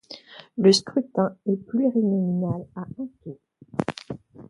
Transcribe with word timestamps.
Le 0.57 0.71
scrutin 0.73 1.37
est 1.45 1.63
plurinominal 1.63 2.65
à 2.75 2.87
un 2.99 3.07
tour. 3.21 3.37